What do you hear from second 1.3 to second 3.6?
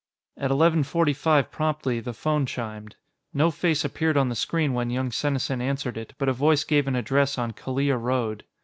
promptly, the phone chimed. No